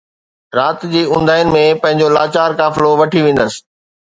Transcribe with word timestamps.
رات 0.59 0.79
جي 0.93 1.01
اونداھين 1.11 1.53
۾ 1.57 1.61
پنھنجو 1.83 2.07
لاچار 2.15 2.49
قافلو 2.59 2.89
وٺي 2.99 3.19
ويندس 3.25 3.53